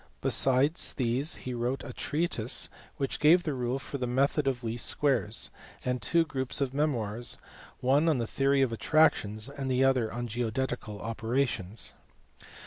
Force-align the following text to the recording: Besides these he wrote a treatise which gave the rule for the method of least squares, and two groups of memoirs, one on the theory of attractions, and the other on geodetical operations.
Besides 0.19 0.93
these 0.93 1.35
he 1.35 1.53
wrote 1.53 1.83
a 1.83 1.93
treatise 1.93 2.69
which 2.97 3.19
gave 3.19 3.43
the 3.43 3.53
rule 3.53 3.77
for 3.77 3.99
the 3.99 4.07
method 4.07 4.47
of 4.47 4.63
least 4.63 4.87
squares, 4.87 5.51
and 5.85 6.01
two 6.01 6.25
groups 6.25 6.59
of 6.59 6.73
memoirs, 6.73 7.37
one 7.81 8.09
on 8.09 8.17
the 8.17 8.25
theory 8.25 8.63
of 8.63 8.73
attractions, 8.73 9.47
and 9.47 9.69
the 9.69 9.83
other 9.83 10.11
on 10.11 10.27
geodetical 10.27 10.99
operations. 11.01 11.93